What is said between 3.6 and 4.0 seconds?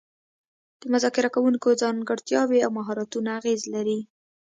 لري